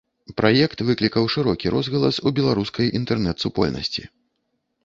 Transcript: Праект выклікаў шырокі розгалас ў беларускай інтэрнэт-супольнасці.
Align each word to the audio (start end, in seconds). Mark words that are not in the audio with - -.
Праект 0.39 0.81
выклікаў 0.87 1.27
шырокі 1.33 1.71
розгалас 1.75 2.13
ў 2.13 2.29
беларускай 2.39 2.91
інтэрнэт-супольнасці. 3.01 4.03